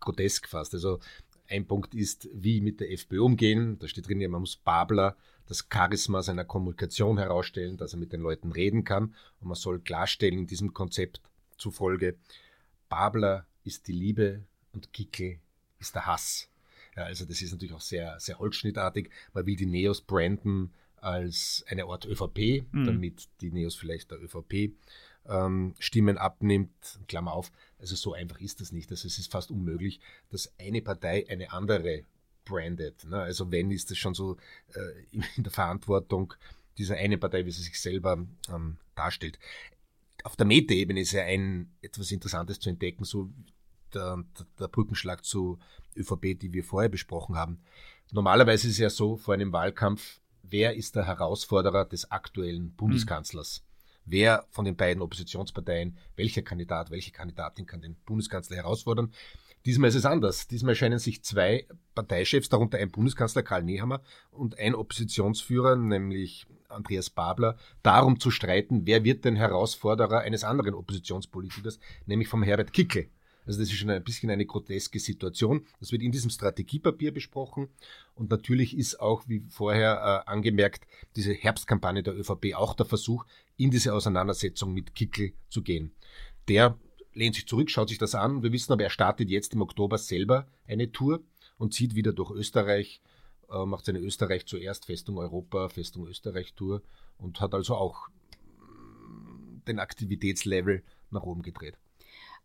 grotesk 0.00 0.48
fast. 0.48 0.74
Also 0.74 1.00
ein 1.48 1.66
Punkt 1.66 1.94
ist, 1.94 2.28
wie 2.32 2.60
mit 2.60 2.80
der 2.80 2.92
FPÖ 2.92 3.20
umgehen. 3.20 3.78
Da 3.78 3.88
steht 3.88 4.08
drin, 4.08 4.20
ja, 4.20 4.28
man 4.28 4.40
muss 4.40 4.56
Babler 4.56 5.16
das 5.46 5.68
Charisma 5.72 6.22
seiner 6.22 6.44
Kommunikation 6.44 7.18
herausstellen, 7.18 7.76
dass 7.76 7.92
er 7.92 7.98
mit 7.98 8.12
den 8.12 8.20
Leuten 8.20 8.52
reden 8.52 8.84
kann. 8.84 9.14
Und 9.40 9.48
man 9.48 9.54
soll 9.54 9.80
klarstellen 9.80 10.40
in 10.40 10.46
diesem 10.46 10.74
Konzept 10.74 11.20
zufolge, 11.56 12.16
Babler 12.88 13.46
ist 13.64 13.88
die 13.88 13.92
Liebe 13.92 14.42
und 14.72 14.92
Kickel 14.92 15.38
ist 15.78 15.94
der 15.94 16.06
Hass. 16.06 16.48
Ja, 16.96 17.04
also 17.04 17.24
das 17.24 17.42
ist 17.42 17.52
natürlich 17.52 17.74
auch 17.74 17.80
sehr, 17.80 18.18
sehr 18.20 18.38
holzschnittartig. 18.38 19.10
Man 19.32 19.46
will 19.46 19.56
die 19.56 19.66
Neos 19.66 20.00
branden 20.00 20.72
als 20.96 21.64
eine 21.68 21.84
Art 21.84 22.06
ÖVP, 22.06 22.64
mhm. 22.72 22.86
damit 22.86 23.28
die 23.40 23.50
Neos 23.50 23.74
vielleicht 23.76 24.10
der 24.10 24.22
ÖVP 24.22 24.72
ähm, 25.28 25.74
Stimmen 25.78 26.18
abnimmt, 26.18 26.98
Klammer 27.08 27.32
auf, 27.32 27.52
also 27.78 27.96
so 27.96 28.12
einfach 28.12 28.40
ist 28.40 28.60
das 28.60 28.72
nicht. 28.72 28.90
Also 28.90 29.06
es 29.06 29.18
ist 29.18 29.30
fast 29.30 29.50
unmöglich, 29.50 30.00
dass 30.30 30.52
eine 30.58 30.82
Partei 30.82 31.26
eine 31.28 31.52
andere 31.52 32.04
brandet. 32.44 33.04
Ne? 33.04 33.20
Also 33.20 33.50
wenn 33.50 33.70
ist 33.70 33.90
das 33.90 33.98
schon 33.98 34.14
so 34.14 34.36
äh, 34.74 35.18
in 35.36 35.42
der 35.42 35.52
Verantwortung 35.52 36.34
dieser 36.78 36.96
eine 36.96 37.18
Partei, 37.18 37.46
wie 37.46 37.50
sie 37.50 37.62
sich 37.62 37.80
selber 37.80 38.24
ähm, 38.52 38.76
darstellt. 38.94 39.38
Auf 40.24 40.36
der 40.36 40.46
Metaebene 40.46 41.00
ist 41.00 41.12
ja 41.12 41.22
ein 41.22 41.70
etwas 41.82 42.10
Interessantes 42.10 42.60
zu 42.60 42.68
entdecken, 42.68 43.04
so 43.04 43.30
der, 43.94 44.24
der 44.58 44.68
Brückenschlag 44.68 45.24
zu 45.24 45.58
ÖVP, 45.96 46.38
die 46.38 46.52
wir 46.52 46.64
vorher 46.64 46.88
besprochen 46.88 47.36
haben. 47.36 47.60
Normalerweise 48.12 48.66
ist 48.66 48.74
es 48.74 48.78
ja 48.78 48.90
so 48.90 49.16
vor 49.16 49.34
einem 49.34 49.52
Wahlkampf, 49.52 50.20
wer 50.42 50.74
ist 50.74 50.96
der 50.96 51.06
Herausforderer 51.06 51.84
des 51.84 52.10
aktuellen 52.10 52.72
Bundeskanzlers? 52.74 53.65
Wer 54.06 54.46
von 54.50 54.64
den 54.64 54.76
beiden 54.76 55.02
Oppositionsparteien, 55.02 55.98
welcher 56.16 56.42
Kandidat, 56.42 56.90
welche 56.90 57.12
Kandidatin 57.12 57.66
kann 57.66 57.82
den 57.82 57.96
Bundeskanzler 58.06 58.56
herausfordern. 58.56 59.12
Diesmal 59.66 59.88
ist 59.88 59.96
es 59.96 60.06
anders. 60.06 60.46
Diesmal 60.46 60.76
scheinen 60.76 61.00
sich 61.00 61.24
zwei 61.24 61.66
Parteichefs, 61.94 62.48
darunter 62.48 62.78
ein 62.78 62.90
Bundeskanzler 62.90 63.42
Karl 63.42 63.64
Nehammer 63.64 64.00
und 64.30 64.58
ein 64.58 64.76
Oppositionsführer, 64.76 65.74
nämlich 65.74 66.46
Andreas 66.68 67.10
Babler, 67.10 67.56
darum 67.82 68.20
zu 68.20 68.30
streiten, 68.30 68.86
wer 68.86 69.04
wird 69.04 69.24
denn 69.24 69.36
Herausforderer 69.36 70.20
eines 70.20 70.44
anderen 70.44 70.74
Oppositionspolitikers, 70.74 71.80
nämlich 72.06 72.28
vom 72.28 72.42
Herbert 72.42 72.72
Kickel. 72.72 73.08
Also 73.46 73.60
das 73.60 73.68
ist 73.68 73.76
schon 73.76 73.90
ein 73.90 74.02
bisschen 74.02 74.30
eine 74.30 74.44
groteske 74.44 74.98
Situation. 74.98 75.66
Das 75.78 75.92
wird 75.92 76.02
in 76.02 76.12
diesem 76.12 76.30
Strategiepapier 76.30 77.12
besprochen. 77.12 77.68
Und 78.14 78.30
natürlich 78.30 78.76
ist 78.76 79.00
auch, 79.00 79.22
wie 79.28 79.44
vorher 79.48 80.24
äh, 80.26 80.30
angemerkt, 80.30 80.86
diese 81.14 81.32
Herbstkampagne 81.32 82.02
der 82.02 82.18
ÖVP 82.18 82.54
auch 82.54 82.74
der 82.74 82.86
Versuch, 82.86 83.24
in 83.56 83.70
diese 83.70 83.94
Auseinandersetzung 83.94 84.72
mit 84.72 84.94
Kickel 84.94 85.32
zu 85.48 85.62
gehen. 85.62 85.92
Der 86.48 86.78
lehnt 87.14 87.34
sich 87.34 87.46
zurück, 87.46 87.70
schaut 87.70 87.88
sich 87.88 87.98
das 87.98 88.14
an. 88.14 88.42
Wir 88.42 88.52
wissen 88.52 88.72
aber, 88.72 88.82
er 88.82 88.90
startet 88.90 89.30
jetzt 89.30 89.54
im 89.54 89.62
Oktober 89.62 89.98
selber 89.98 90.46
eine 90.66 90.92
Tour 90.92 91.22
und 91.56 91.72
zieht 91.72 91.94
wieder 91.94 92.12
durch 92.12 92.30
Österreich, 92.30 93.00
äh, 93.48 93.64
macht 93.64 93.84
seine 93.84 94.00
Österreich 94.00 94.44
zuerst, 94.46 94.86
Festung 94.86 95.18
Europa, 95.18 95.68
Festung 95.68 96.06
Österreich 96.06 96.54
Tour 96.54 96.82
und 97.16 97.40
hat 97.40 97.54
also 97.54 97.76
auch 97.76 98.08
den 99.66 99.78
Aktivitätslevel 99.78 100.82
nach 101.10 101.22
oben 101.22 101.42
gedreht. 101.42 101.78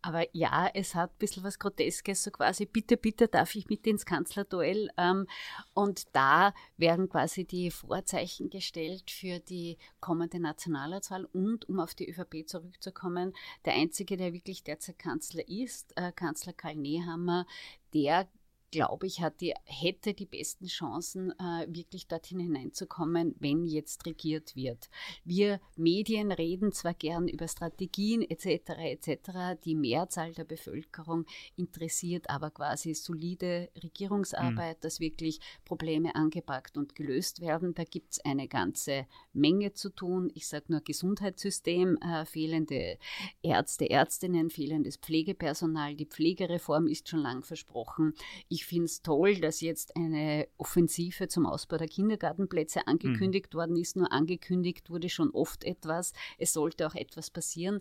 Aber 0.02 0.26
ja, 0.32 0.68
es 0.74 0.96
hat 0.96 1.12
ein 1.12 1.18
bisschen 1.18 1.44
was 1.44 1.60
Groteskes, 1.60 2.24
so 2.24 2.32
quasi, 2.32 2.66
bitte, 2.66 2.96
bitte 2.96 3.28
darf 3.28 3.54
ich 3.54 3.68
mit 3.68 3.86
ins 3.86 4.04
Kanzlerduell. 4.04 4.90
Ähm, 4.96 5.28
und 5.74 6.04
da 6.12 6.52
werden 6.76 7.08
quasi 7.08 7.44
die 7.44 7.70
Vorzeichen 7.70 8.50
gestellt 8.50 9.10
für 9.12 9.38
die 9.38 9.78
kommende 10.00 10.40
Nationalratswahl. 10.40 11.24
Und 11.26 11.68
um 11.68 11.78
auf 11.78 11.94
die 11.94 12.10
ÖVP 12.10 12.48
zurückzukommen, 12.48 13.32
der 13.64 13.74
Einzige, 13.74 14.16
der 14.16 14.32
wirklich 14.32 14.64
derzeit 14.64 14.98
Kanzler 14.98 15.48
ist, 15.48 15.96
äh, 15.96 16.10
Kanzler 16.10 16.52
Karl 16.52 16.74
Nehammer, 16.74 17.46
der 17.94 18.26
glaube 18.72 19.06
ich, 19.06 19.20
hat 19.20 19.40
die, 19.40 19.54
hätte 19.64 20.14
die 20.14 20.26
besten 20.26 20.66
Chancen, 20.66 21.30
äh, 21.38 21.66
wirklich 21.68 22.08
dorthin 22.08 22.40
hineinzukommen, 22.40 23.36
wenn 23.38 23.66
jetzt 23.66 24.04
regiert 24.06 24.56
wird. 24.56 24.88
Wir 25.24 25.60
Medien 25.76 26.32
reden 26.32 26.72
zwar 26.72 26.94
gern 26.94 27.28
über 27.28 27.46
Strategien 27.46 28.22
etc. 28.22 28.70
etc. 28.78 29.60
Die 29.64 29.74
Mehrzahl 29.74 30.32
der 30.32 30.44
Bevölkerung 30.44 31.26
interessiert 31.56 32.30
aber 32.30 32.50
quasi 32.50 32.94
solide 32.94 33.68
Regierungsarbeit, 33.80 34.78
mhm. 34.78 34.80
dass 34.80 35.00
wirklich 35.00 35.38
Probleme 35.64 36.14
angepackt 36.14 36.78
und 36.78 36.94
gelöst 36.94 37.42
werden. 37.42 37.74
Da 37.74 37.84
gibt 37.84 38.12
es 38.12 38.24
eine 38.24 38.48
ganze 38.48 39.06
Menge 39.34 39.74
zu 39.74 39.90
tun. 39.90 40.30
Ich 40.34 40.48
sage 40.48 40.64
nur 40.68 40.80
Gesundheitssystem, 40.80 41.98
äh, 41.98 42.24
fehlende 42.24 42.98
Ärzte, 43.42 43.90
Ärztinnen, 43.90 44.48
fehlendes 44.48 44.96
Pflegepersonal. 44.96 45.94
Die 45.94 46.06
Pflegereform 46.06 46.86
ist 46.86 47.10
schon 47.10 47.20
lang 47.20 47.42
versprochen. 47.42 48.14
Ich 48.48 48.61
ich 48.62 48.66
finde 48.66 48.84
es 48.84 49.02
toll, 49.02 49.40
dass 49.40 49.60
jetzt 49.60 49.96
eine 49.96 50.46
Offensive 50.56 51.26
zum 51.26 51.46
Ausbau 51.46 51.78
der 51.78 51.88
Kindergartenplätze 51.88 52.86
angekündigt 52.86 53.52
mhm. 53.52 53.58
worden 53.58 53.76
ist. 53.76 53.96
Nur 53.96 54.12
angekündigt 54.12 54.88
wurde 54.88 55.08
schon 55.08 55.30
oft 55.30 55.64
etwas. 55.64 56.12
Es 56.38 56.52
sollte 56.52 56.86
auch 56.86 56.94
etwas 56.94 57.30
passieren. 57.30 57.80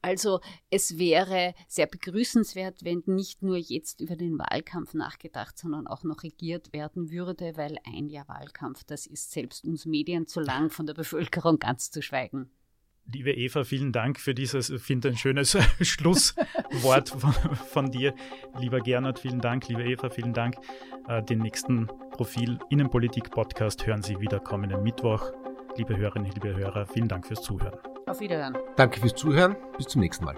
Also 0.00 0.40
es 0.70 0.96
wäre 0.96 1.54
sehr 1.68 1.86
begrüßenswert, 1.86 2.82
wenn 2.82 3.02
nicht 3.04 3.42
nur 3.42 3.58
jetzt 3.58 4.00
über 4.00 4.16
den 4.16 4.38
Wahlkampf 4.38 4.94
nachgedacht, 4.94 5.58
sondern 5.58 5.86
auch 5.86 6.02
noch 6.02 6.22
regiert 6.22 6.72
werden 6.72 7.10
würde, 7.10 7.54
weil 7.58 7.76
ein 7.84 8.08
Jahr 8.08 8.26
Wahlkampf, 8.28 8.84
das 8.84 9.06
ist 9.06 9.32
selbst 9.32 9.66
uns 9.66 9.84
Medien 9.84 10.26
zu 10.26 10.40
lang, 10.40 10.70
von 10.70 10.86
der 10.86 10.94
Bevölkerung 10.94 11.58
ganz 11.58 11.90
zu 11.90 12.00
schweigen. 12.00 12.50
Liebe 13.04 13.32
Eva, 13.32 13.64
vielen 13.64 13.92
Dank 13.92 14.18
für 14.18 14.34
dieses, 14.34 14.70
ich 14.70 14.80
finde 14.80 15.08
ein 15.08 15.16
schönes 15.16 15.56
Schlusswort 15.80 17.08
von, 17.08 17.32
von, 17.32 17.90
dir. 17.90 18.14
Lieber 18.58 18.80
Gernot, 18.80 19.18
vielen 19.18 19.40
Dank. 19.40 19.68
Liebe 19.68 19.84
Eva, 19.84 20.08
vielen 20.08 20.32
Dank. 20.32 20.56
Äh, 21.08 21.22
den 21.22 21.40
nächsten 21.40 21.88
Profil 22.12 22.58
Innenpolitik-Podcast 22.70 23.86
hören 23.86 24.02
Sie 24.02 24.20
wieder 24.20 24.38
kommenden 24.38 24.82
Mittwoch. 24.82 25.32
Liebe 25.76 25.96
Hörerinnen, 25.96 26.30
liebe 26.30 26.54
Hörer, 26.54 26.86
vielen 26.86 27.08
Dank 27.08 27.26
fürs 27.26 27.42
Zuhören. 27.42 27.78
Auf 28.06 28.20
Wiederhören. 28.20 28.56
Danke 28.76 29.00
fürs 29.00 29.14
Zuhören. 29.14 29.56
Bis 29.76 29.86
zum 29.88 30.00
nächsten 30.00 30.24
Mal. 30.24 30.36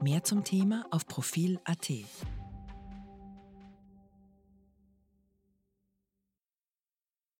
Mehr 0.00 0.24
zum 0.24 0.44
Thema 0.44 0.84
auf 0.90 1.06
Profil.at. 1.06 2.37